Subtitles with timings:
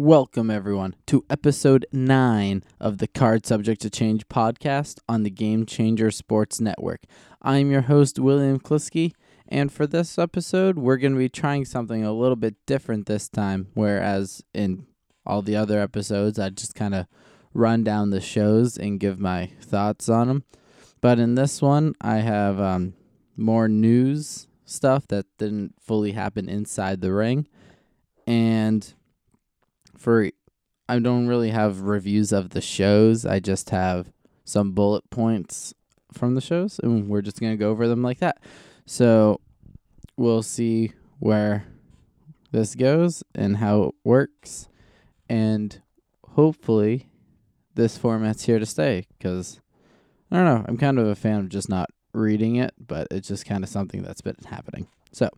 [0.00, 5.66] Welcome, everyone, to episode 9 of the Card Subject to Change podcast on the Game
[5.66, 7.00] Changer Sports Network.
[7.42, 9.10] I'm your host, William Kliskey,
[9.48, 13.28] and for this episode, we're going to be trying something a little bit different this
[13.28, 14.86] time, whereas in
[15.26, 17.06] all the other episodes, I just kind of
[17.52, 20.44] run down the shows and give my thoughts on them.
[21.00, 22.94] But in this one, I have um,
[23.36, 27.48] more news stuff that didn't fully happen inside the ring.
[28.28, 28.94] And
[29.98, 30.30] for
[30.88, 33.26] I don't really have reviews of the shows.
[33.26, 34.10] I just have
[34.44, 35.74] some bullet points
[36.12, 38.38] from the shows and we're just going to go over them like that.
[38.86, 39.40] So
[40.16, 41.66] we'll see where
[42.50, 44.68] this goes and how it works
[45.28, 45.82] and
[46.30, 47.10] hopefully
[47.74, 49.60] this format's here to stay cuz
[50.30, 53.28] I don't know, I'm kind of a fan of just not reading it, but it's
[53.28, 54.88] just kind of something that's been happening.
[55.12, 55.30] So,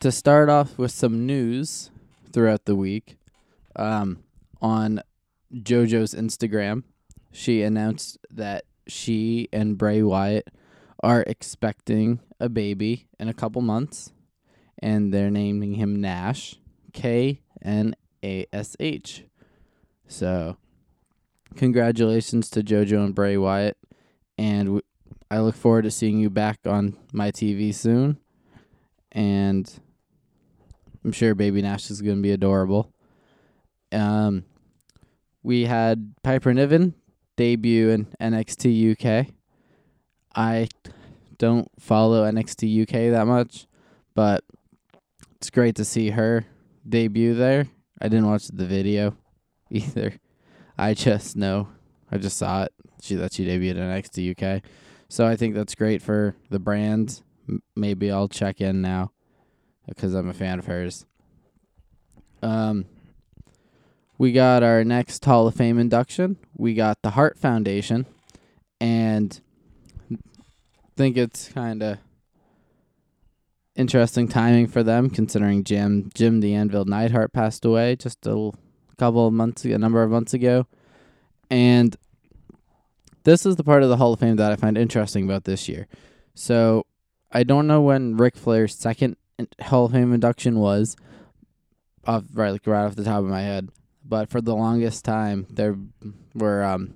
[0.00, 1.90] to start off with some news,
[2.34, 3.16] throughout the week.
[3.76, 4.24] Um,
[4.60, 5.00] on
[5.54, 6.82] JoJo's Instagram,
[7.30, 10.50] she announced that she and Bray Wyatt
[11.00, 14.12] are expecting a baby in a couple months,
[14.82, 16.56] and they're naming him Nash,
[16.92, 19.24] K N A S H.
[20.08, 20.56] So,
[21.56, 23.78] congratulations to JoJo and Bray Wyatt,
[24.36, 24.82] and
[25.30, 28.18] I look forward to seeing you back on my TV soon.
[29.12, 29.72] And
[31.04, 32.90] I'm sure Baby Nash is going to be adorable.
[33.92, 34.44] Um,
[35.42, 36.94] we had Piper Niven
[37.36, 39.26] debut in NXT UK.
[40.34, 40.68] I
[41.36, 43.66] don't follow NXT UK that much,
[44.14, 44.44] but
[45.36, 46.46] it's great to see her
[46.88, 47.66] debut there.
[48.00, 49.16] I didn't watch the video
[49.70, 50.14] either.
[50.78, 51.68] I just know,
[52.10, 52.72] I just saw it.
[53.02, 54.62] She that she debuted in NXT UK,
[55.10, 57.20] so I think that's great for the brand.
[57.46, 59.12] M- maybe I'll check in now
[59.88, 61.06] because I'm a fan of hers.
[62.42, 62.86] Um,
[64.18, 66.36] we got our next Hall of Fame induction.
[66.56, 68.06] We got the Hart Foundation,
[68.80, 69.40] and
[70.96, 71.98] think it's kind of
[73.74, 78.54] interesting timing for them, considering Jim Jim the Anvil Neidhart passed away just a l-
[78.98, 80.66] couple of months, a number of months ago,
[81.50, 81.96] and
[83.24, 85.68] this is the part of the Hall of Fame that I find interesting about this
[85.68, 85.88] year.
[86.34, 86.86] So
[87.32, 89.16] I don't know when Ric Flair's second
[89.62, 90.96] Hall of Fame induction was,
[92.06, 93.70] off right like right off the top of my head.
[94.04, 95.76] But for the longest time, there
[96.34, 96.94] were um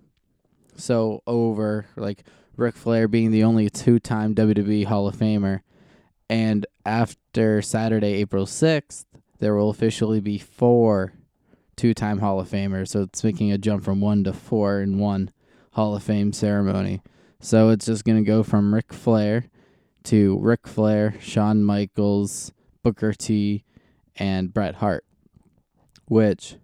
[0.76, 2.25] so over like
[2.56, 5.60] Ric Flair being the only two-time WWE Hall of Famer,
[6.28, 9.06] and after Saturday, April sixth,
[9.38, 11.12] there will officially be four
[11.76, 12.88] two-time Hall of Famers.
[12.88, 15.31] So it's making a jump from one to four in one
[15.72, 17.00] Hall of Fame ceremony.
[17.41, 19.49] So it's just gonna go from Ric Flair
[20.08, 22.50] to Ric Flair, Shawn Michaels,
[22.82, 23.64] Booker T,
[24.16, 25.04] and Bret Hart,
[26.06, 26.56] which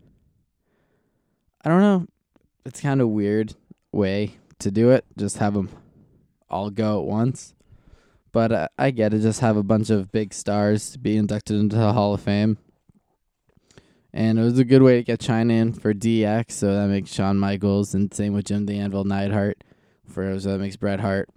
[1.62, 2.06] I don't know.
[2.64, 3.54] It's kind of weird
[3.92, 5.04] way to do it.
[5.18, 5.68] Just have them
[6.48, 7.54] all go at once.
[8.32, 9.20] But uh, I get it.
[9.20, 12.56] Just have a bunch of big stars be inducted into the Hall of Fame.
[14.14, 17.12] And it was a good way to get Chyna in for DX, so that makes
[17.12, 19.62] Shawn Michaels, and same with Jim the Anvil Neidhart,
[20.08, 21.28] for so that makes Bret Hart.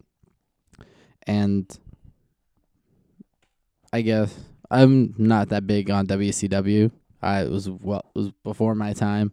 [1.25, 1.77] And
[3.91, 4.37] I guess
[4.69, 6.91] I'm not that big on WCW.
[7.21, 9.31] I it was well was before my time.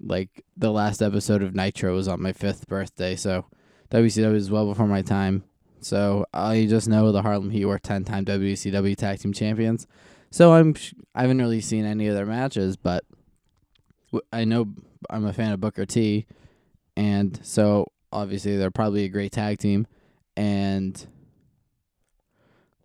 [0.00, 3.46] Like the last episode of Nitro was on my fifth birthday, so
[3.90, 5.44] WCW is well before my time.
[5.80, 9.86] So I just know the Harlem Heat were ten time WCW Tag Team Champions.
[10.30, 10.74] So I'm
[11.14, 13.04] I haven't really seen any of their matches, but
[14.32, 14.66] I know
[15.10, 16.26] I'm a fan of Booker T,
[16.96, 19.86] and so obviously they're probably a great tag team,
[20.36, 21.06] and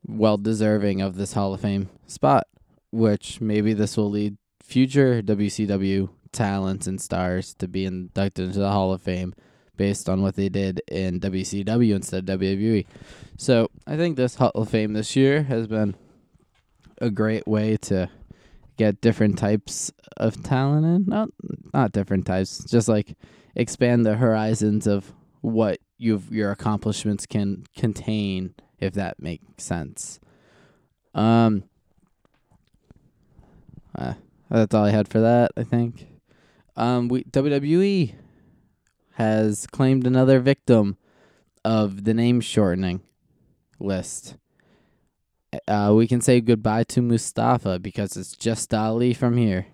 [0.09, 2.47] well deserving of this Hall of Fame spot,
[2.91, 8.71] which maybe this will lead future WCW talents and stars to be inducted into the
[8.71, 9.33] Hall of Fame
[9.77, 12.85] based on what they did in WCW instead of WWE.
[13.37, 15.95] So I think this Hall of Fame this year has been
[16.99, 18.09] a great way to
[18.77, 21.05] get different types of talent in.
[21.05, 21.29] Not
[21.73, 23.15] not different types, just like
[23.55, 30.19] expand the horizons of what you've your accomplishments can contain if that makes sense.
[31.13, 31.63] Um,
[33.97, 34.13] uh,
[34.49, 35.51] that's all I had for that.
[35.57, 36.07] I think.
[36.75, 38.13] Um, we WWE
[39.13, 40.97] has claimed another victim
[41.65, 43.01] of the name shortening
[43.79, 44.35] list.
[45.67, 49.67] Uh, we can say goodbye to Mustafa because it's just Ali from here.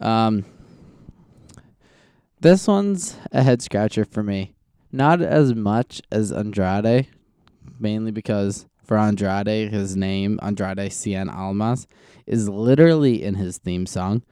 [0.00, 0.44] Um,
[2.40, 4.54] this one's a head scratcher for me.
[4.92, 7.08] Not as much as Andrade,
[7.80, 11.86] mainly because for Andrade, his name, Andrade Cien Almas,
[12.26, 14.22] is literally in his theme song.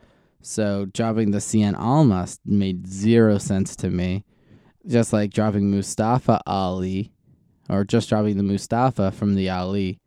[0.41, 4.25] So dropping the Cien Almas made zero sense to me.
[4.87, 7.13] Just like dropping Mustafa Ali,
[7.69, 10.01] or just dropping the Mustafa from the Ali,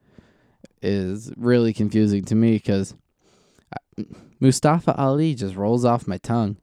[0.82, 2.96] is really confusing to me because
[4.40, 6.58] Mustafa Ali just rolls off my tongue.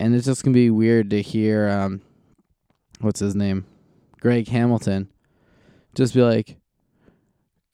[0.00, 2.00] And it's just going to be weird to hear, um,
[3.00, 3.66] what's his name?
[4.18, 5.11] Greg Hamilton.
[5.94, 6.56] Just be like,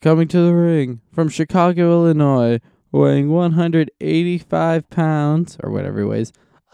[0.01, 2.61] coming to the ring from Chicago, Illinois,
[2.91, 6.33] weighing 185 pounds, or whatever he weighs,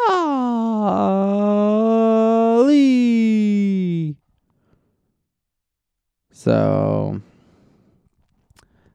[0.09, 1.35] Ali.
[6.33, 7.21] So,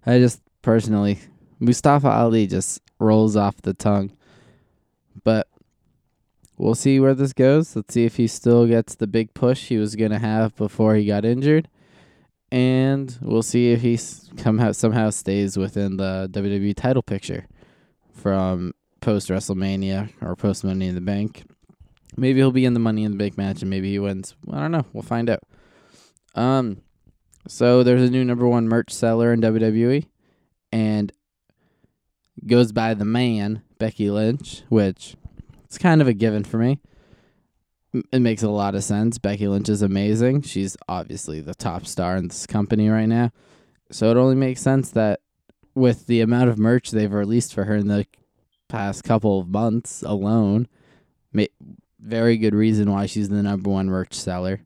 [0.05, 1.19] I just personally,
[1.59, 4.11] Mustafa Ali just rolls off the tongue.
[5.23, 5.47] But
[6.57, 7.75] we'll see where this goes.
[7.75, 10.95] Let's see if he still gets the big push he was going to have before
[10.95, 11.67] he got injured.
[12.51, 17.45] And we'll see if he somehow somehow stays within the WWE title picture
[18.11, 21.43] from post WrestleMania or post Money in the Bank.
[22.17, 24.35] Maybe he'll be in the Money in the Bank match and maybe he wins.
[24.51, 24.85] I don't know.
[24.93, 25.43] We'll find out.
[26.33, 26.81] Um,
[27.47, 30.05] so there's a new number one merch seller in WWE,
[30.71, 31.11] and
[32.45, 35.15] goes by the man Becky Lynch, which
[35.65, 36.79] it's kind of a given for me.
[37.93, 39.17] It makes a lot of sense.
[39.17, 40.43] Becky Lynch is amazing.
[40.43, 43.31] She's obviously the top star in this company right now.
[43.91, 45.21] So it only makes sense that
[45.73, 48.05] with the amount of merch they've released for her in the
[48.67, 50.67] past couple of months alone,
[51.99, 54.61] very good reason why she's the number one merch seller.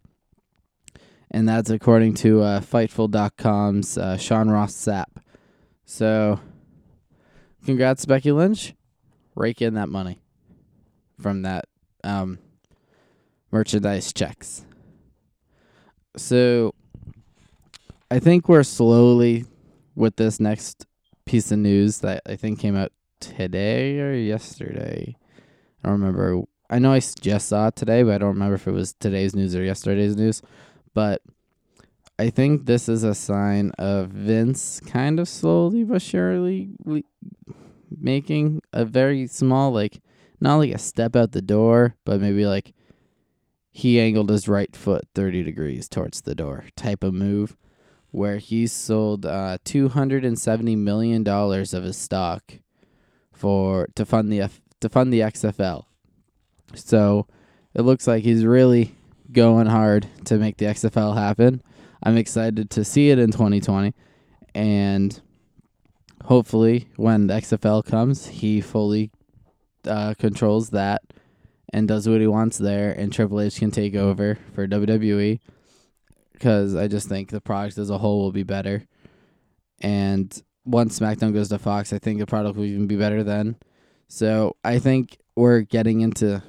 [1.32, 5.06] And that's according to uh, Fightful.com's uh, Sean Ross Sapp.
[5.86, 6.40] So
[7.66, 8.76] congrats, Becky Lynch.
[9.36, 10.22] Rake in that money
[11.20, 11.66] from that
[12.04, 12.38] um,
[13.54, 14.66] merchandise checks.
[16.18, 16.74] So
[18.10, 19.46] I think we're slowly
[19.96, 20.86] with this next
[21.26, 25.16] piece of news that I think came out today or yesterday.
[25.84, 26.42] I don't remember.
[26.70, 29.36] I know I just saw it today, but I don't remember if it was today's
[29.36, 30.42] news or yesterday's news.
[30.96, 31.22] But
[32.18, 36.72] I think this is a sign of Vince kind of slowly but surely
[37.96, 40.02] making a very small, like,
[40.42, 42.74] not like a step out the door, but maybe like
[43.76, 47.58] he angled his right foot 30 degrees towards the door type of move
[48.12, 52.60] where he sold uh, $270 million of his stock
[53.34, 55.86] for to fund the F, to fund the XFL.
[56.76, 57.26] So
[57.74, 58.96] it looks like he's really
[59.32, 61.64] going hard to make the XFL happen.
[62.04, 63.96] I'm excited to see it in 2020
[64.54, 65.20] and
[66.26, 69.10] hopefully when the XFL comes, he fully
[69.88, 71.02] uh, controls that
[71.74, 75.40] and does what he wants there, and Triple H can take over for WWE
[76.32, 78.84] because I just think the product as a whole will be better.
[79.82, 83.56] And once SmackDown goes to Fox, I think the product will even be better then.
[84.08, 86.44] So I think we're getting into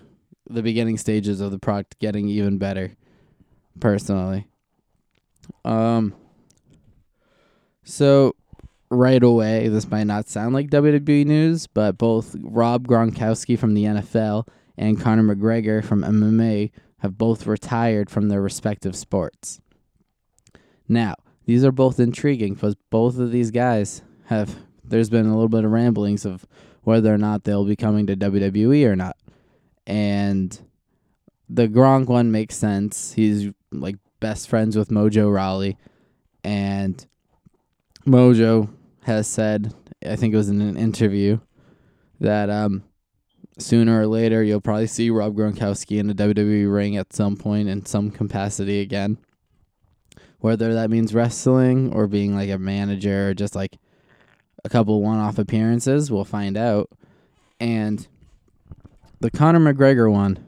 [0.49, 2.93] the beginning stages of the product getting even better,
[3.81, 4.47] personally.
[5.65, 6.15] Um.
[7.83, 8.35] So
[8.91, 13.85] right away, this might not sound like WWE news, but both Rob Gronkowski from the
[13.85, 19.61] NFL and Conor McGregor from MMA have both retired from their respective sports.
[20.89, 21.15] Now,
[21.47, 25.65] these are both intriguing because both of these guys have, there's been a little bit
[25.65, 26.47] of ramblings of
[26.83, 29.17] whether or not they'll be coming to WWE or not.
[29.87, 30.59] And
[31.49, 33.13] the Gronk one makes sense.
[33.13, 35.77] He's like best friends with Mojo Rawley.
[36.43, 37.07] And
[38.07, 38.71] Mojo
[39.03, 39.75] has said,
[40.07, 41.41] I think it was in an interview,
[42.21, 42.85] that um,
[43.59, 47.69] sooner or later you'll probably see Rob Gronkowski in a WWE ring at some point
[47.69, 49.19] in some capacity again.
[50.39, 53.79] Whether that means wrestling or being like a manager or just like
[54.65, 56.91] a couple one off appearances, we'll find out.
[57.61, 58.07] And
[59.21, 60.45] the Conor McGregor one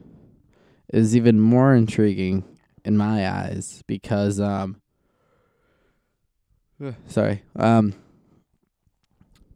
[0.93, 2.43] is even more intriguing
[2.85, 4.79] in my eyes because um
[7.07, 7.43] sorry.
[7.55, 7.93] Um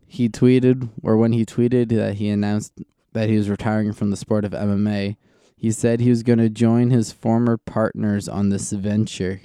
[0.08, 2.74] he tweeted, or when he tweeted that he announced
[3.14, 5.18] that he was retiring from the sport of MMA,
[5.56, 9.42] he said he was going to join his former partners on this venture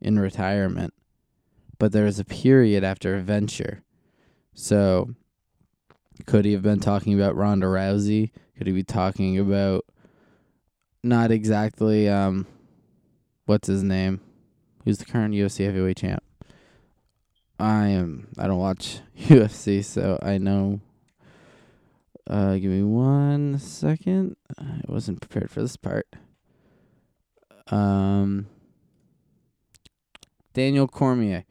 [0.00, 0.94] in retirement.
[1.78, 3.82] But there was a period after a venture.
[4.54, 5.14] So,
[6.26, 8.30] could he have been talking about Ronda Rousey?
[8.56, 9.84] Could he be talking about
[11.02, 12.46] not exactly um
[13.46, 14.20] what's his name?
[14.84, 16.22] Who's the current UFC heavyweight champ?
[17.58, 18.28] I am.
[18.38, 20.80] I don't watch UFC, so I know.
[22.28, 24.36] Uh, give me one second.
[24.58, 26.06] I wasn't prepared for this part.
[27.68, 28.46] Um,
[30.54, 31.44] Daniel Cormier.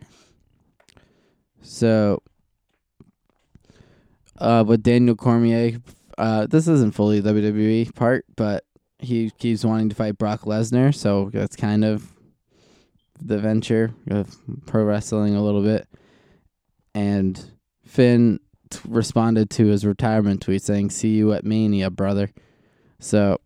[1.62, 2.24] So,
[4.40, 5.80] uh, with Daniel Cormier,
[6.18, 8.64] uh, this isn't fully WWE part, but
[9.00, 12.08] he keeps wanting to fight Brock Lesnar, so that's kind of
[13.22, 15.88] the venture of pro wrestling a little bit.
[16.96, 17.44] And
[17.86, 18.40] Finn
[18.86, 22.32] responded to his retirement tweet saying, "See you at Mania, brother."
[23.00, 23.40] So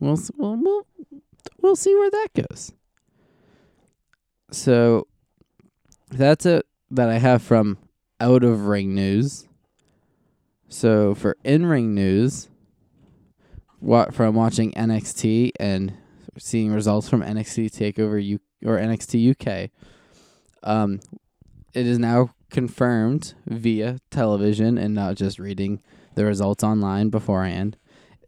[0.00, 0.86] we'll we'll we'll,
[1.60, 2.72] we'll see where that goes.
[4.50, 5.06] So
[6.10, 7.78] that's it that I have from
[8.20, 9.46] out of ring news.
[10.68, 12.48] So for in ring news,
[13.80, 15.94] what from watching NXT and
[16.38, 19.70] seeing results from NXT Takeover U or NXT UK,
[20.62, 21.00] um,
[21.74, 25.80] it is now confirmed via television and not just reading
[26.14, 27.76] the results online beforehand.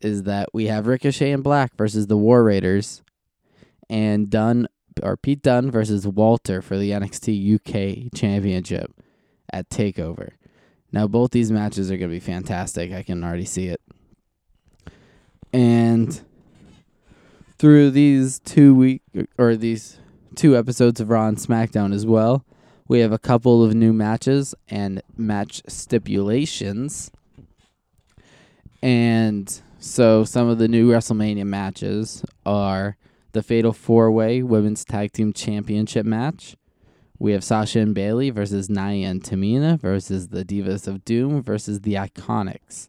[0.00, 3.02] Is that we have Ricochet and Black versus the War Raiders,
[3.90, 4.66] and Dunne
[5.02, 8.92] or Pete Dunne versus Walter for the NXT UK Championship
[9.52, 10.30] at Takeover.
[10.92, 12.92] Now both these matches are going to be fantastic.
[12.92, 13.80] I can already see it.
[15.52, 16.20] And
[17.58, 19.02] through these two week
[19.36, 19.98] or these
[20.36, 22.44] two episodes of Raw and SmackDown as well,
[22.90, 27.12] we have a couple of new matches and match stipulations.
[28.82, 32.96] And so some of the new WrestleMania matches are
[33.30, 36.56] the Fatal Four Way Women's Tag Team Championship match.
[37.16, 41.82] We have Sasha and Bayley versus Nia and Tamina versus the Divas of Doom versus
[41.82, 42.88] the Iconics.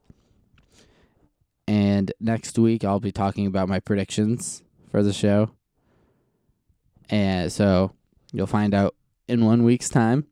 [1.68, 5.52] And next week I'll be talking about my predictions for the show.
[7.08, 7.92] And so
[8.34, 8.96] you'll find out
[9.32, 10.26] in one week's time.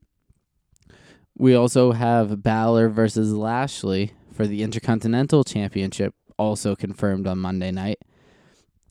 [1.38, 8.00] We also have Balor versus Lashley for the Intercontinental Championship, also confirmed on Monday night.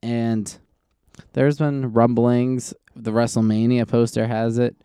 [0.02, 0.56] And
[1.34, 2.72] there's been rumblings.
[2.96, 4.76] The WrestleMania poster has it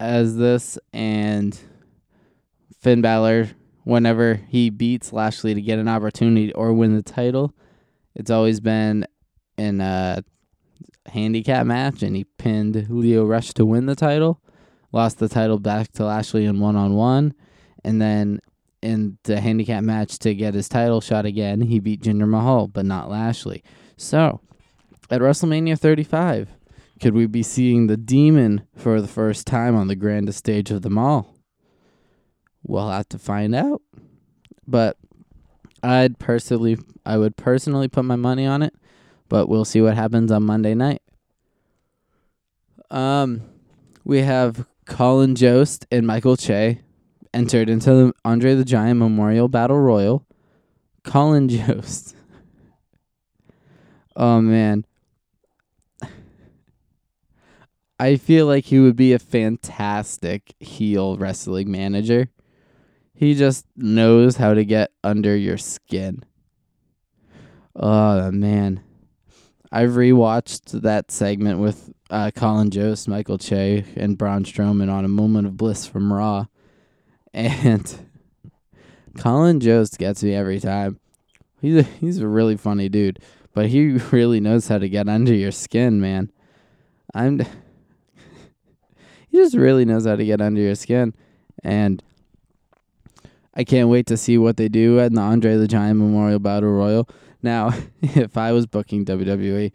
[0.00, 1.58] as this, and
[2.80, 3.50] Finn Balor,
[3.84, 7.54] whenever he beats Lashley to get an opportunity or win the title,
[8.14, 9.06] it's always been
[9.58, 10.22] in a
[11.08, 14.40] handicap match, and he pinned Lio Rush to win the title,
[14.92, 17.34] lost the title back to Lashley in one on one,
[17.84, 18.40] and then
[18.82, 22.84] in the handicap match to get his title shot again, he beat Jinder Mahal, but
[22.84, 23.62] not Lashley.
[23.96, 24.40] So,
[25.10, 26.50] at WrestleMania 35,
[27.00, 30.82] could we be seeing the demon for the first time on the grandest stage of
[30.82, 31.34] them all?
[32.62, 33.82] We'll have to find out.
[34.66, 34.96] But
[35.82, 38.74] I'd personally I would personally put my money on it,
[39.28, 41.02] but we'll see what happens on Monday night.
[42.90, 43.42] Um
[44.04, 46.80] we have Colin Jost and Michael Che
[47.34, 50.24] entered into the Andre the Giant Memorial Battle Royal.
[51.04, 52.14] Colin Jost.
[54.14, 54.86] oh man.
[58.00, 62.28] I feel like he would be a fantastic heel wrestling manager.
[63.14, 66.22] He just knows how to get under your skin.
[67.74, 68.82] Oh man.
[69.72, 75.08] I've rewatched that segment with uh, Colin Jost, Michael Che, and Braun Strowman on a
[75.08, 76.46] moment of bliss from Raw.
[77.34, 78.08] And
[79.18, 81.00] Colin Jost gets me every time.
[81.60, 83.18] He's a, he's a really funny dude,
[83.54, 86.30] but he really knows how to get under your skin, man.
[87.14, 87.40] I'm
[89.28, 91.14] he just really knows how to get under your skin
[91.64, 92.02] and
[93.54, 96.70] I can't wait to see what they do at the Andre the Giant Memorial Battle
[96.70, 97.08] Royal.
[97.46, 97.70] Now,
[98.02, 99.70] if I was booking WWE,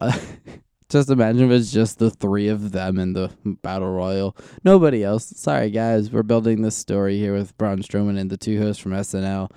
[0.00, 0.18] uh,
[0.88, 4.36] just imagine if it's just the three of them in the Battle Royal.
[4.62, 5.24] Nobody else.
[5.24, 6.12] Sorry, guys.
[6.12, 9.50] We're building this story here with Braun Strowman and the two hosts from SNL.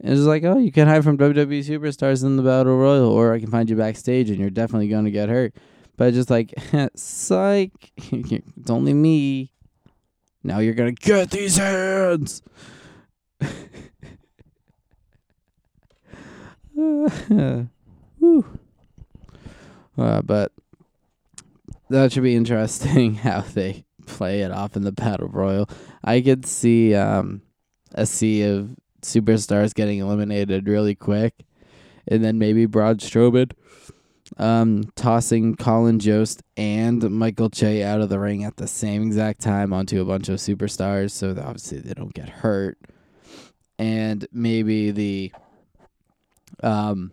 [0.00, 3.32] And it's like, oh, you can hide from WWE superstars in the Battle Royal, or
[3.32, 5.52] I can find you backstage and you're definitely going to get hurt.
[5.96, 6.54] But just like,
[6.94, 9.50] psych, it's only me.
[10.44, 12.40] Now you're going to get these hands.
[19.98, 20.52] Uh, but
[21.88, 25.68] that should be interesting how they play it off in the battle royal.
[26.04, 27.42] I could see um,
[27.94, 28.70] a sea of
[29.02, 31.46] superstars getting eliminated really quick,
[32.06, 33.52] and then maybe Braun Strowman
[34.38, 39.40] um, tossing Colin Jost and Michael Che out of the ring at the same exact
[39.40, 42.78] time onto a bunch of superstars, so obviously they don't get hurt,
[43.78, 45.32] and maybe the
[46.62, 47.12] um,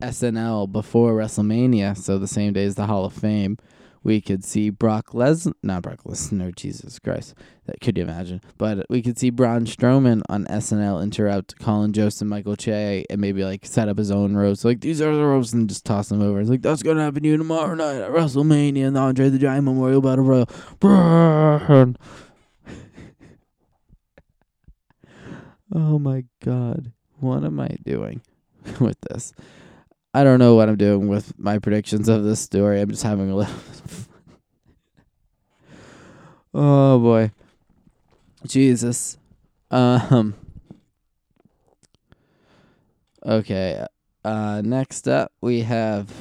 [0.00, 3.58] SNL before WrestleMania, so the same day as the Hall of Fame,
[4.04, 7.34] we could see Brock Lesnar, not Brock Lesnar, Jesus Christ,
[7.66, 8.40] that could you imagine?
[8.58, 13.20] But we could see Braun Strowman on SNL interrupt Colin Jost and Michael Che and
[13.20, 16.08] maybe like set up his own ropes, Like these are the ropes, and just toss
[16.08, 16.40] them over.
[16.40, 19.38] It's like that's gonna happen to you tomorrow night at WrestleMania and the Andre the
[19.38, 20.48] Giant Memorial Battle Royal.
[20.80, 21.96] Braun.
[25.74, 26.90] oh my God,
[27.20, 28.20] what am I doing
[28.80, 29.32] with this?
[30.14, 32.80] I don't know what I'm doing with my predictions of this story.
[32.80, 33.54] I'm just having a little.
[36.54, 37.30] oh boy,
[38.46, 39.18] Jesus.
[39.70, 40.34] Um.
[43.24, 43.86] Okay.
[44.24, 44.60] Uh.
[44.62, 46.12] Next up, we have.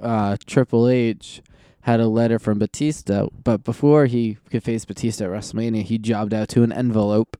[0.00, 0.36] Uh.
[0.46, 1.42] Triple H
[1.82, 6.32] had a letter from Batista, but before he could face Batista at WrestleMania, he jobbed
[6.32, 7.36] out to an envelope.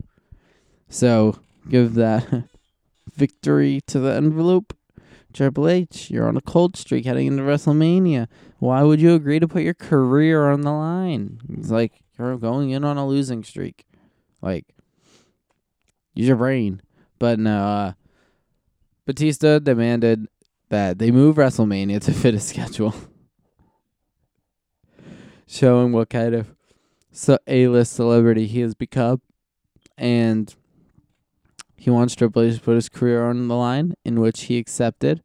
[0.88, 2.44] So give that
[3.14, 4.76] victory to the envelope.
[5.32, 8.28] Triple H, you're on a cold streak heading into WrestleMania.
[8.58, 11.40] Why would you agree to put your career on the line?
[11.48, 13.86] He's like, you're going in on a losing streak.
[14.42, 14.66] Like,
[16.14, 16.82] use your brain.
[17.18, 17.92] But no, uh,
[19.06, 20.28] Batista demanded
[20.68, 22.94] that they move WrestleMania to fit his schedule.
[25.46, 26.54] Showing what kind of
[27.46, 29.20] A-list celebrity he has become.
[29.96, 30.54] And
[31.82, 35.20] he wants Triple H to put his career on the line, in which he accepted.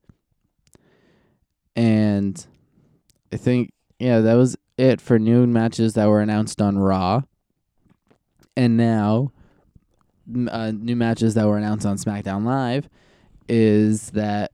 [1.76, 2.44] And
[3.32, 7.22] I think, yeah, that was it for new matches that were announced on Raw.
[8.56, 9.32] And now,
[10.50, 12.90] uh, new matches that were announced on SmackDown Live
[13.48, 14.52] is that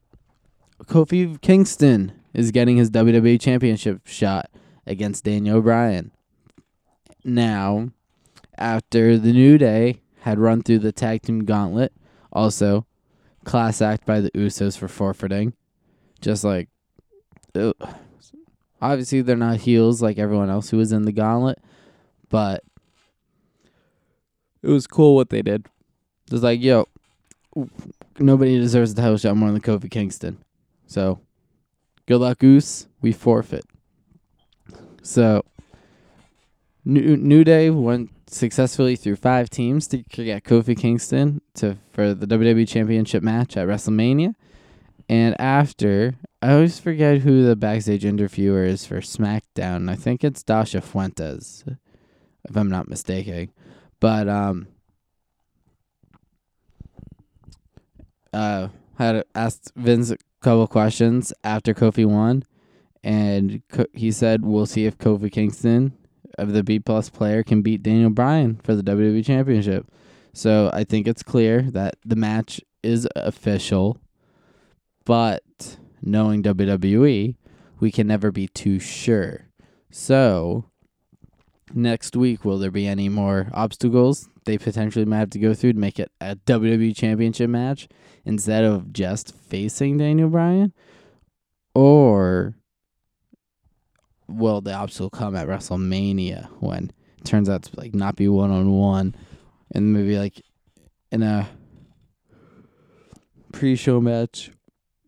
[0.83, 4.51] Kofi Kingston is getting his WWE Championship shot
[4.85, 6.11] against Daniel Bryan.
[7.23, 7.91] Now,
[8.57, 11.91] after the New Day had run through the tag team gauntlet.
[12.31, 12.85] Also,
[13.43, 15.53] class act by the Usos for forfeiting.
[16.21, 16.69] Just like,
[17.55, 17.75] ugh.
[18.81, 21.59] obviously they're not heels like everyone else who was in the gauntlet,
[22.29, 22.63] but
[24.61, 25.65] it was cool what they did.
[26.29, 26.87] Just like, yo,
[28.17, 30.41] nobody deserves the title shot more than Kofi Kingston.
[30.87, 31.19] So,
[32.05, 32.87] good luck, Goose.
[33.01, 33.65] We forfeit.
[35.01, 35.43] So,
[36.85, 42.27] New New Day went successfully through five teams to get Kofi Kingston to for the
[42.27, 44.35] WWE Championship match at WrestleMania.
[45.09, 49.89] And after, I always forget who the backstage interviewer is for SmackDown.
[49.89, 51.63] I think it's Dasha Fuentes,
[52.47, 53.51] if I'm not mistaken.
[53.99, 54.67] But um,
[58.31, 62.43] uh, had asked Vince a couple questions after Kofi won,
[63.03, 63.61] and
[63.93, 65.93] he said, "We'll see if Kofi Kingston
[66.37, 69.87] of the B plus player can beat Daniel Bryan for the WWE Championship.
[70.33, 73.99] So I think it's clear that the match is official,
[75.05, 77.35] but knowing WWE,
[77.79, 79.47] we can never be too sure.
[79.91, 80.65] So
[81.73, 85.73] next week, will there be any more obstacles they potentially might have to go through
[85.73, 87.87] to make it a WWE Championship match
[88.25, 90.73] instead of just facing Daniel Bryan?
[91.75, 92.55] Or
[94.27, 98.51] will the obstacle come at WrestleMania when it turns out to like not be one
[98.51, 99.15] on one,
[99.71, 100.41] and maybe like
[101.11, 101.47] in a
[103.51, 104.51] pre-show match,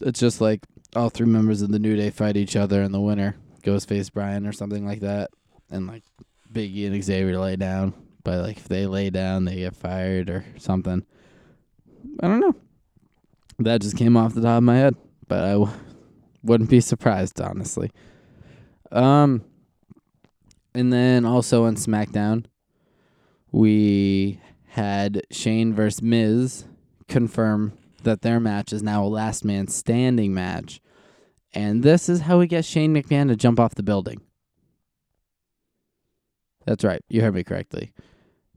[0.02, 3.02] it's just like all three members of the New Day fight each other, and the
[3.02, 5.32] winner goes face Bryan or something like that,
[5.70, 6.04] and like
[6.54, 7.94] Biggie and Xavier lay down.
[8.24, 11.06] But like if they lay down, they get fired or something.
[12.22, 12.56] I don't know.
[13.60, 14.96] That just came off the top of my head,
[15.28, 15.72] but I w-
[16.44, 17.92] wouldn't be surprised honestly.
[18.92, 19.44] Um,
[20.74, 22.46] and then also on SmackDown,
[23.52, 26.66] we had Shane versus Miz
[27.08, 30.82] confirm that their match is now a last man standing match.
[31.54, 34.22] And this is how we get Shane McMahon to jump off the building.
[36.66, 37.02] That's right.
[37.08, 37.94] You heard me correctly.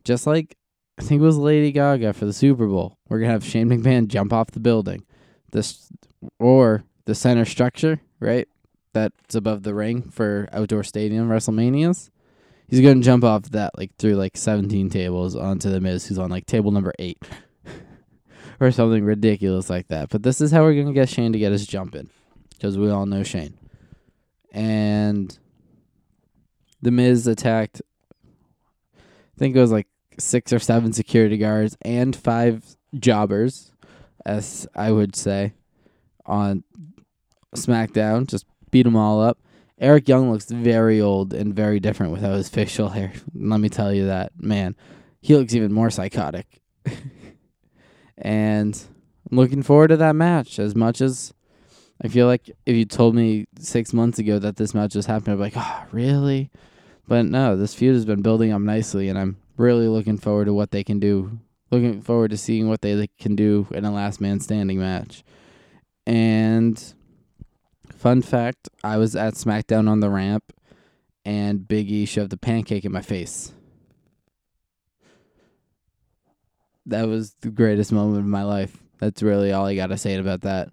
[0.05, 0.57] Just like
[0.99, 2.99] I think it was Lady Gaga for the Super Bowl.
[3.09, 5.05] We're going to have Shane McMahon jump off the building.
[5.53, 5.89] This
[6.41, 8.49] or the center structure, right?
[8.93, 12.11] That's above the ring for outdoor stadium WrestleManias.
[12.69, 16.31] He's gonna jump off that like through like seventeen tables onto the Miz, who's on
[16.31, 17.19] like table number eight,
[18.61, 20.11] or something ridiculous like that.
[20.11, 22.11] But this is how we're gonna get Shane to get his jump in,
[22.51, 23.59] because we all know Shane.
[24.53, 25.37] And
[26.83, 27.81] the Miz attacked.
[28.97, 29.87] I think it was like
[30.19, 32.65] six or seven security guards and five
[32.99, 33.73] jobbers,
[34.27, 35.55] as I would say,
[36.27, 36.65] on
[37.55, 38.27] SmackDown.
[38.27, 39.39] Just beat them all up.
[39.81, 43.13] Eric Young looks very old and very different without his facial hair.
[43.35, 44.75] Let me tell you that, man.
[45.21, 46.61] He looks even more psychotic.
[48.19, 48.81] and
[49.31, 51.33] I'm looking forward to that match as much as
[52.03, 55.35] I feel like if you told me six months ago that this match was happening,
[55.35, 56.51] I'd be like, oh, really?
[57.09, 60.55] But no, this feud has been building up nicely, and I'm really looking forward to
[60.55, 61.39] what they can do.
[61.71, 65.25] Looking forward to seeing what they can do in a last man standing match.
[66.07, 66.83] And
[67.99, 70.53] fun fact I was at SmackDown on the ramp,
[71.25, 73.53] and Big E shoved a pancake in my face.
[76.87, 78.83] That was the greatest moment of my life.
[78.99, 80.71] That's really all I got to say about that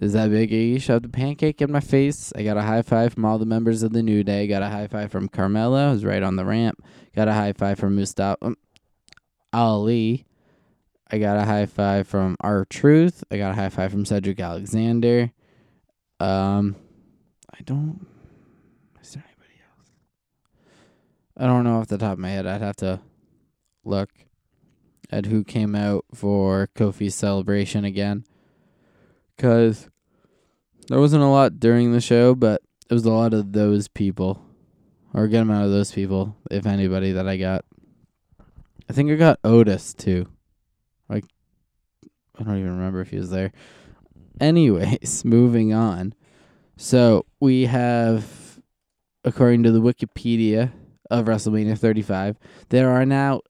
[0.00, 2.32] is that Big E shoved a pancake in my face.
[2.36, 4.46] I got a high five from all the members of the New Day.
[4.46, 6.84] Got a high five from Carmella, who's right on the ramp.
[7.14, 8.56] Got a high five from Mustafa um,
[9.52, 10.26] Ali.
[11.10, 13.24] I got a high five from R-Truth.
[13.30, 15.32] I got a high five from Cedric Alexander.
[16.18, 16.76] Um,
[17.52, 18.06] I don't.
[19.02, 19.90] Is there anybody else?
[21.36, 22.46] I don't know off the top of my head.
[22.46, 23.00] I'd have to
[23.84, 24.10] look
[25.10, 28.24] at who came out for Kofi's celebration again
[29.36, 29.88] because
[30.88, 34.42] there wasn't a lot during the show, but it was a lot of those people,
[35.12, 37.64] or a good amount of those people, if anybody, that I got.
[38.88, 40.28] I think I got Otis too.
[41.08, 41.24] Like,
[42.38, 43.52] I don't even remember if he was there.
[44.40, 46.14] Anyways, moving on.
[46.76, 48.60] So we have,
[49.24, 50.72] according to the Wikipedia
[51.10, 53.40] of WrestleMania 35, there are now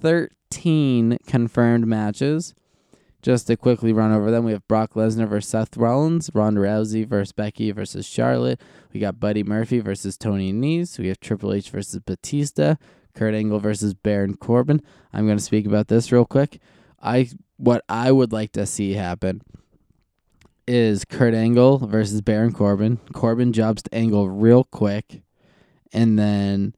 [0.00, 2.54] 13 confirmed matches
[3.26, 7.04] just to quickly run over them, we have Brock Lesnar versus Seth Rollins, Ronda Rousey
[7.04, 8.60] versus Becky versus Charlotte.
[8.92, 10.96] We got Buddy Murphy versus Tony Nese.
[10.96, 12.76] We have Triple H versus Batista,
[13.16, 14.80] Kurt Angle versus Baron Corbin.
[15.12, 16.60] I'm going to speak about this real quick.
[17.02, 19.42] I what I would like to see happen
[20.66, 22.98] is Kurt Angle versus Baron Corbin.
[23.12, 25.22] Corbin jobs to Angle real quick,
[25.92, 26.74] and then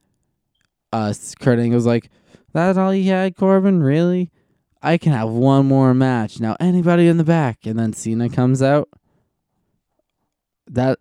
[0.93, 2.09] uh, Kurt Angle's like,
[2.53, 3.81] "That's all you had, Corbin?
[3.81, 4.31] Really?"
[4.81, 6.39] I can have one more match.
[6.39, 8.89] Now anybody in the back and then Cena comes out.
[10.67, 10.99] That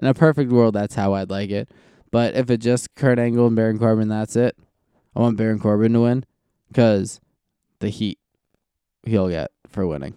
[0.00, 1.70] in a perfect world that's how I'd like it.
[2.10, 4.56] But if it just Kurt Angle and Baron Corbin that's it.
[5.14, 6.24] I want Baron Corbin to win
[6.74, 7.20] cuz
[7.78, 8.18] the heat
[9.04, 10.14] he'll get for winning.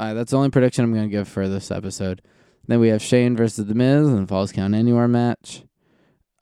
[0.00, 2.22] Uh, that's the only prediction I'm going to give for this episode.
[2.66, 5.64] Then we have Shane versus The Miz and Falls Count Anywhere match.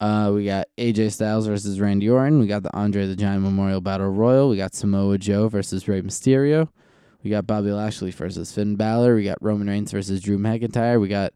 [0.01, 2.39] Uh, we got AJ Styles versus Randy Orton.
[2.39, 4.49] We got the Andre the Giant Memorial Battle Royal.
[4.49, 6.69] We got Samoa Joe versus Rey Mysterio.
[7.25, 9.17] We got Bobby Lashley versus Finn Balor.
[9.17, 11.01] We got Roman Reigns versus Drew McIntyre.
[11.01, 11.33] We got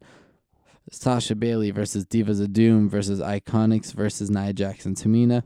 [0.93, 5.43] Sasha Bayley versus Divas of Doom versus Iconics versus Nia Jackson Tamina.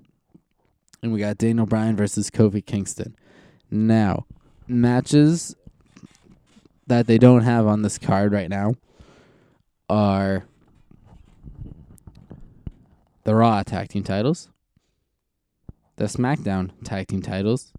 [1.02, 3.16] And we got Daniel Bryan versus Kofi Kingston.
[3.70, 4.26] Now,
[4.68, 5.56] matches
[6.86, 8.74] that they don't have on this card right now
[9.88, 10.46] are
[13.24, 14.48] the Raw Tag Team titles,
[15.96, 17.72] the SmackDown Tag Team titles.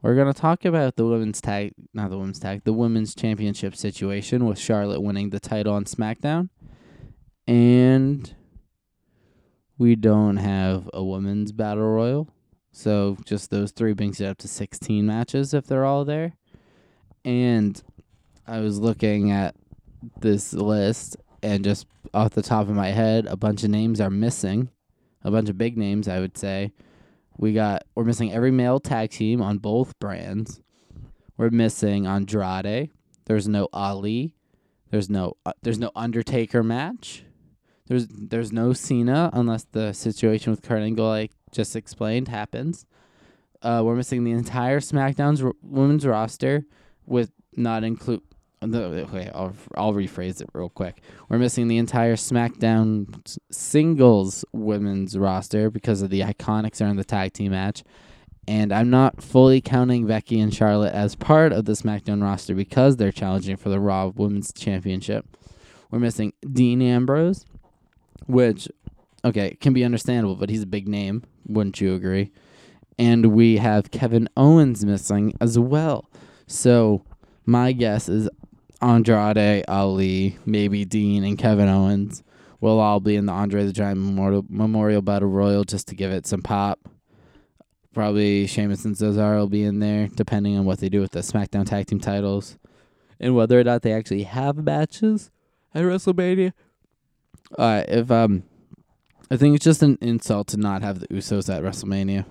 [0.00, 3.76] We're going to talk about the women's tag, not the women's tag, the women's championship
[3.76, 6.48] situation with Charlotte winning the title on SmackDown.
[7.46, 8.34] And
[9.78, 12.28] we don't have a women's battle royal.
[12.72, 16.34] So just those three brings it up to 16 matches if they're all there.
[17.24, 17.80] And
[18.46, 19.54] I was looking at
[20.20, 24.10] this list and just off the top of my head, a bunch of names are
[24.10, 24.68] missing.
[25.24, 26.72] A bunch of big names, I would say.
[27.38, 30.60] We got we're missing every male tag team on both brands.
[31.36, 32.90] We're missing Andrade.
[33.26, 34.34] There's no Ali.
[34.90, 37.24] There's no uh, there's no Undertaker match.
[37.86, 42.84] There's there's no Cena unless the situation with Kurt Angle like just explained happens.
[43.62, 46.64] Uh, we're missing the entire SmackDown's r- women's roster
[47.06, 48.22] with not include
[48.62, 51.02] okay, I'll, I'll rephrase it real quick.
[51.28, 57.04] We're missing the entire SmackDown singles women's roster because of the Iconics are in the
[57.04, 57.82] tag team match.
[58.48, 62.96] And I'm not fully counting Becky and Charlotte as part of the SmackDown roster because
[62.96, 65.36] they're challenging for the Raw Women's Championship.
[65.90, 67.44] We're missing Dean Ambrose,
[68.26, 68.68] which,
[69.24, 71.22] okay, can be understandable, but he's a big name.
[71.46, 72.32] Wouldn't you agree?
[72.98, 76.08] And we have Kevin Owens missing as well.
[76.52, 77.02] So
[77.46, 78.28] my guess is
[78.82, 82.22] Andrade, Ali, maybe Dean, and Kevin Owens
[82.60, 86.12] will all be in the Andre the Giant Memorial, Memorial Battle Royal just to give
[86.12, 86.78] it some pop.
[87.94, 91.20] Probably Sheamus and Cesaro will be in there, depending on what they do with the
[91.20, 92.58] SmackDown Tag Team titles
[93.18, 95.30] and whether or not they actually have matches
[95.74, 96.52] at WrestleMania.
[97.56, 98.42] Uh, if um,
[99.30, 102.26] I think it's just an insult to not have the Usos at WrestleMania.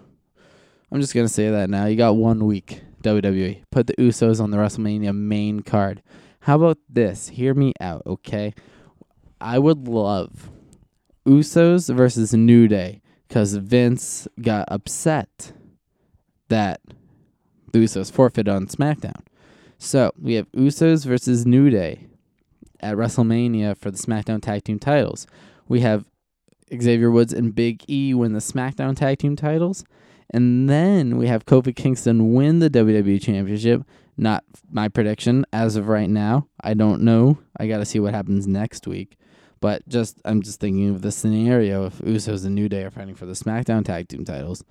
[0.91, 1.87] I'm just gonna say that now.
[1.87, 3.63] You got one week, WWE.
[3.71, 6.01] Put the Usos on the WrestleMania main card.
[6.41, 7.29] How about this?
[7.29, 8.53] Hear me out, okay?
[9.39, 10.49] I would love
[11.25, 15.53] Usos versus New Day because Vince got upset
[16.49, 16.81] that
[17.71, 19.21] the Usos forfeited on SmackDown.
[19.77, 22.07] So we have Usos versus New Day
[22.79, 25.27] at WrestleMania for the SmackDown Tag Team titles.
[25.67, 26.05] We have
[26.69, 29.83] Xavier Woods and Big E win the SmackDown Tag Team titles.
[30.31, 33.83] And then we have Kofi Kingston win the WWE Championship.
[34.17, 36.47] Not my prediction as of right now.
[36.61, 37.37] I don't know.
[37.57, 39.17] I got to see what happens next week.
[39.59, 43.15] But just I'm just thinking of the scenario if Usos and New Day are fighting
[43.15, 44.63] for the SmackDown Tag Team titles.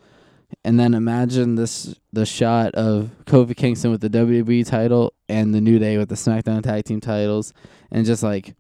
[0.64, 5.60] And then imagine this the shot of Kofi Kingston with the WWE title and the
[5.60, 7.52] New Day with the SmackDown Tag Team titles
[7.92, 8.56] and just like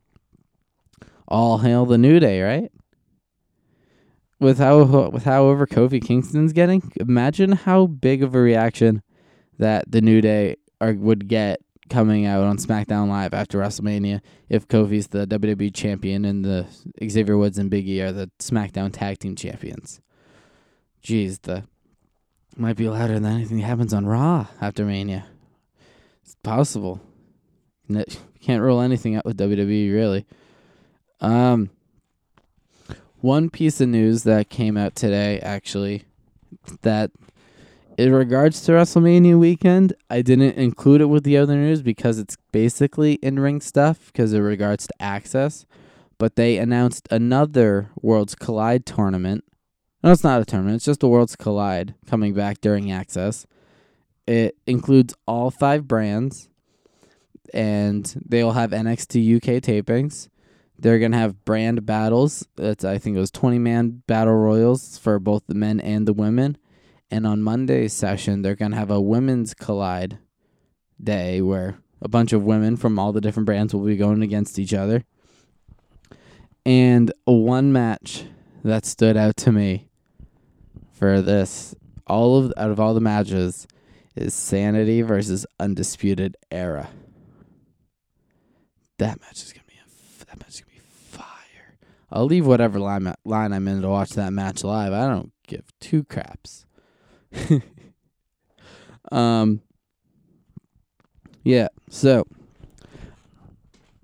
[1.26, 2.70] all hail the New Day, right?
[4.40, 9.02] With how with however Kofi Kingston's getting, imagine how big of a reaction
[9.58, 14.66] that the New Day are would get coming out on SmackDown Live after WrestleMania if
[14.66, 16.66] Kofi's the WWE champion and the
[17.06, 20.00] Xavier Woods and Big E are the SmackDown Tag Team champions.
[21.04, 21.64] Jeez, the
[22.56, 25.26] might be louder than anything that happens on Raw after Mania.
[26.22, 27.00] It's possible.
[28.40, 30.26] Can't rule anything out with WWE really.
[31.20, 31.70] Um,
[33.20, 36.04] one piece of news that came out today, actually,
[36.82, 37.10] that
[38.00, 42.38] in regards to WrestleMania weekend, I didn't include it with the other news because it's
[42.50, 45.66] basically in ring stuff because it regards to Axxess.
[46.16, 49.44] But they announced another Worlds Collide tournament.
[50.02, 53.44] No, it's not a tournament, it's just a Worlds Collide coming back during Axxess.
[54.26, 56.48] It includes all five brands,
[57.52, 60.28] and they'll have NXT UK tapings.
[60.80, 62.46] They're gonna have brand battles.
[62.56, 66.12] That's I think it was twenty man battle royals for both the men and the
[66.12, 66.56] women
[67.10, 70.18] and on Monday's session, they're to have a women's collide
[71.02, 74.58] day where a bunch of women from all the different brands will be going against
[74.58, 75.04] each other.
[76.64, 78.24] And one match
[78.62, 79.88] that stood out to me
[80.92, 81.74] for this,
[82.06, 83.66] all of out of all the matches,
[84.14, 86.90] is Sanity versus Undisputed Era.
[88.98, 91.78] That match is gonna be a, that match is gonna be fire.
[92.12, 94.92] I'll leave whatever line line I'm in to watch that match live.
[94.92, 96.66] I don't give two craps.
[99.12, 99.62] um
[101.42, 102.26] yeah, so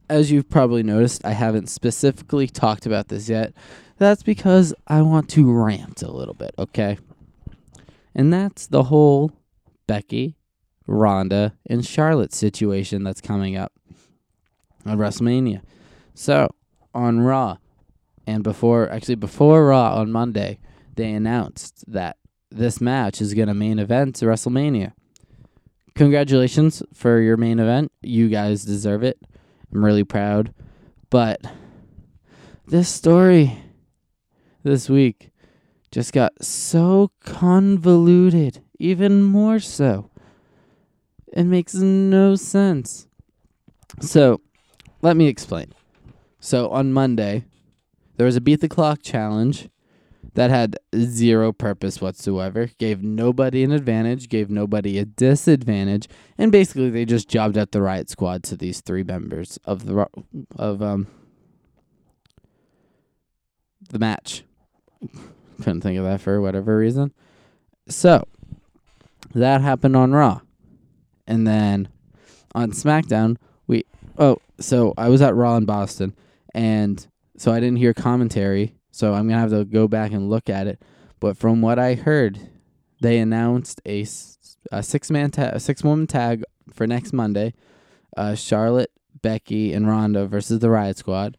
[0.09, 3.53] as you've probably noticed, I haven't specifically talked about this yet.
[3.99, 6.99] That's because I want to rant a little bit, okay?
[8.15, 9.33] And that's the whole
[9.87, 10.37] Becky,
[10.87, 13.73] Ronda, and Charlotte situation that's coming up
[14.85, 15.63] on WrestleMania.
[16.15, 16.49] So,
[16.95, 17.59] on Raw,
[18.27, 20.59] and before, actually, before Raw on Monday,
[20.95, 22.17] they announced that
[22.51, 24.93] this match is going to main event to WrestleMania.
[25.95, 27.93] Congratulations for your main event.
[28.03, 29.19] You guys deserve it.
[29.73, 30.53] I'm really proud.
[31.09, 31.41] But
[32.67, 33.59] this story
[34.63, 35.31] this week
[35.93, 40.11] just got so convoluted, even more so.
[41.33, 43.07] It makes no sense.
[44.01, 44.41] So,
[45.01, 45.73] let me explain.
[46.41, 47.45] So, on Monday,
[48.17, 49.69] there was a beat the clock challenge
[50.35, 56.91] that had zero purpose whatsoever, gave nobody an advantage, gave nobody a disadvantage, and basically
[56.91, 60.07] they just jobbed out the riot squad to these three members of the
[60.57, 61.07] of um
[63.89, 64.45] the match.
[65.59, 67.13] Couldn't think of that for whatever reason.
[67.89, 68.27] So
[69.35, 70.41] that happened on Raw.
[71.27, 71.89] And then
[72.55, 73.85] on SmackDown, we
[74.19, 76.15] oh, so I was at Raw in Boston
[76.55, 80.49] and so I didn't hear commentary so I'm gonna have to go back and look
[80.49, 80.81] at it.
[81.21, 82.41] But from what I heard,
[83.03, 84.07] they announced a,
[84.73, 87.53] a six man ta- a six woman tag for next Monday.
[88.17, 91.37] Uh, Charlotte, Becky, and Ronda versus the Riot Squad,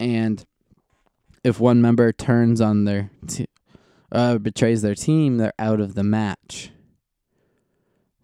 [0.00, 0.44] and
[1.44, 3.46] if one member turns on their t-
[4.10, 6.72] uh, betrays their team, they're out of the match.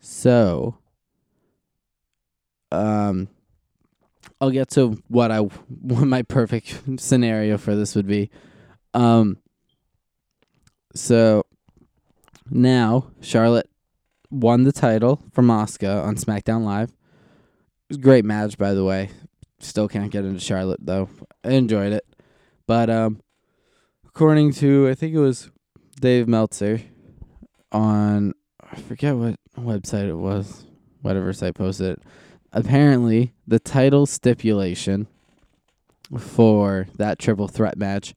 [0.00, 0.78] So,
[2.72, 3.28] um,
[4.40, 8.30] I'll get to what I what my perfect scenario for this would be.
[8.94, 9.38] Um
[10.94, 11.44] so
[12.48, 13.68] now Charlotte
[14.30, 16.92] won the title from Asuka on SmackDown Live.
[18.00, 19.10] Great match by the way.
[19.58, 21.10] Still can't get into Charlotte though.
[21.44, 22.06] I enjoyed it.
[22.66, 23.20] But um
[24.06, 25.50] according to I think it was
[26.00, 26.80] Dave Meltzer
[27.72, 28.32] on
[28.72, 30.64] I forget what website it was,
[31.02, 32.02] whatever site posted it
[32.52, 35.06] apparently the title stipulation
[36.18, 38.14] for that triple threat match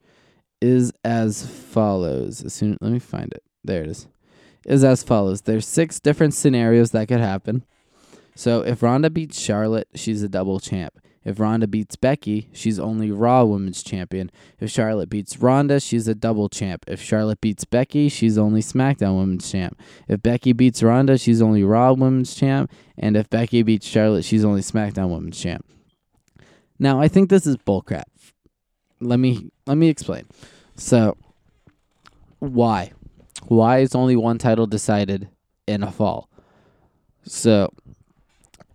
[0.62, 2.44] is as follows.
[2.44, 3.44] As soon let me find it.
[3.64, 4.08] There it is.
[4.66, 5.42] Is as follows.
[5.42, 7.66] There's six different scenarios that could happen.
[8.36, 11.00] So if Ronda beats Charlotte, she's a double champ.
[11.26, 14.30] If Ronda beats Becky, she's only Raw Women's Champion.
[14.60, 16.84] If Charlotte beats Ronda, she's a double champ.
[16.88, 19.80] If Charlotte beats Becky, she's only SmackDown Women's Champ.
[20.08, 22.72] If Becky beats Ronda, she's only Raw Women's Champ.
[22.98, 25.66] And if Becky beats Charlotte, she's only SmackDown Women's Champ.
[26.80, 28.04] Now, I think this is bullcrap.
[29.00, 30.26] Let me let me explain.
[30.76, 31.18] So,
[32.40, 32.92] why?
[33.48, 35.30] Why is only one title decided
[35.68, 36.30] in a fall?
[37.26, 37.74] So,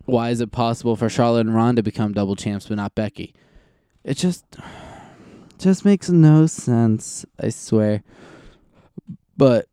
[0.08, 3.34] why is it possible for Charlotte and Ronda to become double champs but not Becky?
[4.04, 4.44] It just
[5.58, 8.02] just makes no sense, I swear.
[9.36, 9.66] But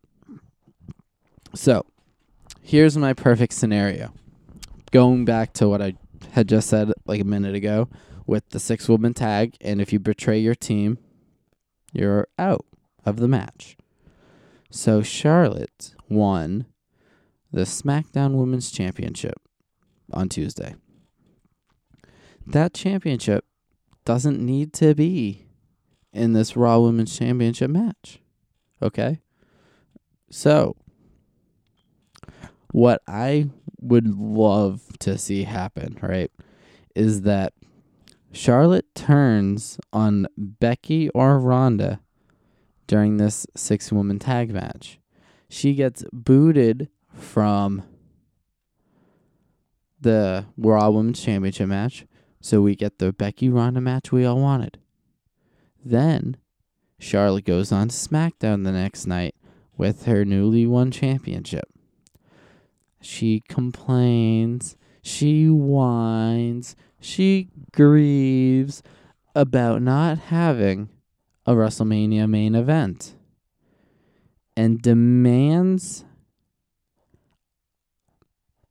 [1.53, 1.85] so,
[2.61, 4.13] here's my perfect scenario.
[4.91, 5.93] Going back to what I
[6.31, 7.87] had just said like a minute ago
[8.27, 10.97] with the six woman tag and if you betray your team,
[11.93, 12.65] you're out
[13.05, 13.77] of the match.
[14.69, 16.65] So Charlotte won
[17.53, 19.44] the SmackDown Women's Championship
[20.11, 20.75] on Tuesday.
[22.45, 23.45] That championship
[24.05, 25.47] doesn't need to be
[26.13, 28.19] in this Raw Women's Championship match.
[28.81, 29.19] Okay?
[30.29, 30.75] So,
[32.71, 36.31] what I would love to see happen, right,
[36.95, 37.53] is that
[38.31, 42.01] Charlotte turns on Becky or Ronda
[42.87, 44.99] during this six woman tag match.
[45.49, 47.83] She gets booted from
[50.05, 52.05] the Raw Women's Championship match,
[52.39, 54.77] so we get the Becky Ronda match we all wanted.
[55.83, 56.37] Then
[56.99, 59.33] Charlotte goes on SmackDown the next night
[59.77, 61.67] with her newly won championship.
[63.01, 68.83] She complains, she whines, she grieves
[69.33, 70.89] about not having
[71.47, 73.15] a WrestleMania main event
[74.55, 76.05] and demands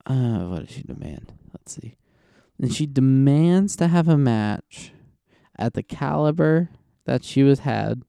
[0.06, 1.32] uh what does she demand?
[1.52, 1.96] Let's see.
[2.60, 4.92] And she demands to have a match
[5.58, 6.70] at the caliber
[7.04, 8.02] that she was had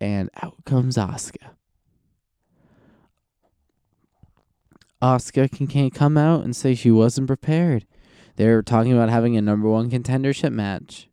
[0.00, 1.50] and out comes Asuka.
[5.02, 7.86] Asuka can can't come out and say she wasn't prepared.
[8.36, 11.08] They were talking about having a number one contendership match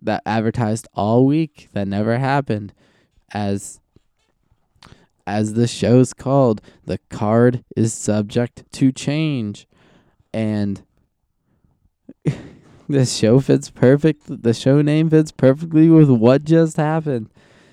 [0.00, 2.72] that advertised all week that never happened
[3.32, 3.80] as
[5.32, 9.66] as the show's called the card is subject to change
[10.34, 10.82] and
[12.88, 17.30] the show fits perfect the show name fits perfectly with what just happened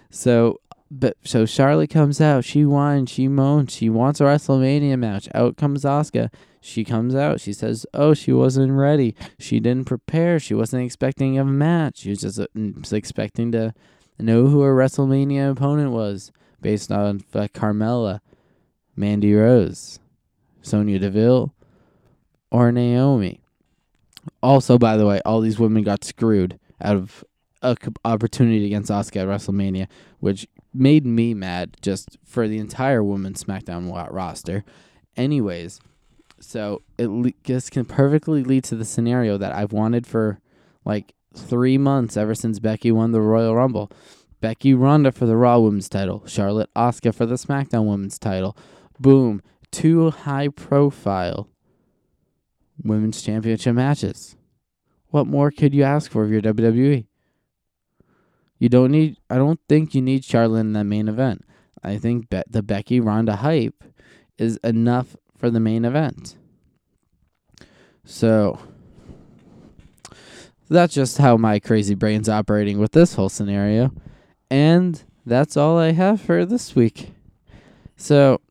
[0.10, 5.28] so but so Charlotte comes out she whines she moans she wants a WrestleMania match
[5.36, 6.30] out comes Asuka
[6.62, 7.40] she comes out.
[7.40, 9.16] She says, "Oh, she wasn't ready.
[9.40, 10.42] She didn't prepare.
[10.42, 12.00] She wasn't expecting a match.
[12.00, 12.48] She was just uh,
[12.92, 13.74] expecting to
[14.20, 18.22] know who her WrestleMania opponent was, based on Carmella,
[18.96, 20.00] Mandy Rose,
[20.62, 21.54] Sonya Deville,
[22.52, 23.42] or Naomi."
[24.44, 27.24] Also, by the way, all these women got screwed out of
[27.62, 29.88] a opportunity against Asuka at WrestleMania,
[30.20, 34.64] which made me mad just for the entire women's SmackDown roster.
[35.18, 35.80] Anyways,
[36.40, 40.40] so it le- just can perfectly lead to the scenario that I've wanted for
[40.86, 43.92] like three months ever since Becky won the Royal Rumble.
[44.42, 48.56] Becky Ronda for the Raw Women's title, Charlotte Asuka for the SmackDown Women's title.
[49.00, 51.50] Boom, two high profile
[52.84, 54.36] women's championship matches.
[55.10, 57.06] What more could you ask for if you're WWE?
[58.60, 59.18] You don't need.
[59.30, 61.46] I don't think you need Charlotte in that main event.
[61.84, 63.84] I think Be- the Becky Ronda hype
[64.38, 66.36] is enough for the main event.
[68.04, 68.60] So
[70.70, 73.94] that's just how my crazy brain's operating with this whole scenario.
[74.50, 77.12] And that's all I have for this week.
[77.96, 78.42] So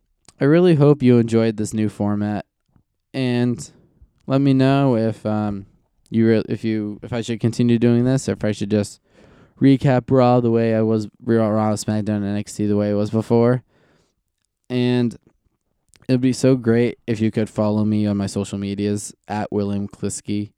[0.41, 2.47] I really hope you enjoyed this new format
[3.15, 3.71] and
[4.27, 5.67] let me know if um
[6.11, 9.01] you re- if you if I should continue doing this or if I should just
[9.61, 13.65] recap Raw the way I was Raw, Raw SmackDown NXT the way it was before.
[14.71, 15.19] And
[16.09, 19.87] It'd be so great if you could follow me on my social medias at William
[19.87, 20.53] Kliskey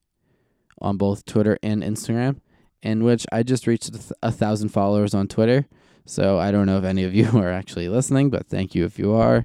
[0.80, 2.40] on both Twitter and Instagram,
[2.82, 3.90] in which I just reached
[4.22, 5.66] a thousand followers on Twitter.
[6.06, 8.98] So I don't know if any of you are actually listening, but thank you if
[8.98, 9.44] you are.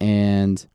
[0.00, 0.66] And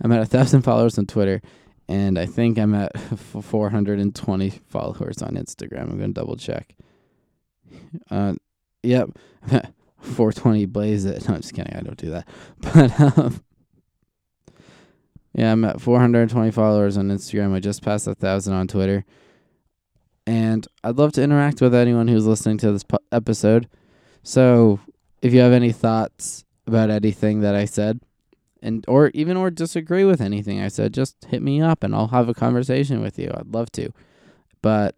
[0.00, 1.40] I'm at a thousand followers on Twitter,
[1.88, 2.98] and I think I'm at
[3.40, 5.90] 420 followers on Instagram.
[5.90, 6.74] I'm gonna double check.
[8.10, 8.34] Uh,
[8.82, 9.10] yep,
[10.00, 11.28] 420 blaze it.
[11.28, 11.74] No, I'm just kidding.
[11.74, 12.28] I don't do that.
[12.60, 13.40] But um,
[15.34, 17.54] yeah, I'm at 420 followers on Instagram.
[17.54, 19.04] I just passed a thousand on Twitter,
[20.28, 23.66] and I'd love to interact with anyone who's listening to this po- episode.
[24.22, 24.78] So
[25.22, 28.00] if you have any thoughts about anything that I said,
[28.60, 32.08] and or even or disagree with anything I said, just hit me up and I'll
[32.08, 33.30] have a conversation with you.
[33.34, 33.90] I'd love to.
[34.60, 34.96] But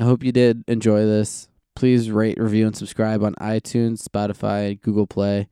[0.00, 1.48] I hope you did enjoy this.
[1.76, 5.46] Please rate, review, and subscribe on iTunes, Spotify, Google Play.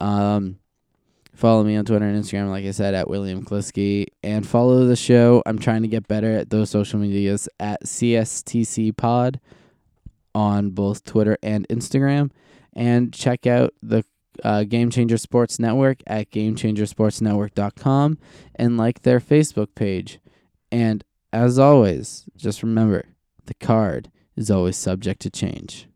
[0.00, 0.58] Um,
[1.36, 4.96] follow me on Twitter and Instagram, like I said, at William Kliskey, and follow the
[4.96, 5.42] show.
[5.46, 9.38] I'm trying to get better at those social medias at CSTC Pod
[10.34, 12.30] on both Twitter and Instagram,
[12.74, 14.04] and check out the
[14.42, 18.18] uh, Game Changer Sports Network at GameChangerSportsNetwork.com
[18.54, 20.18] and like their Facebook page.
[20.70, 23.06] And as always, just remember
[23.46, 25.86] the card is always subject to change.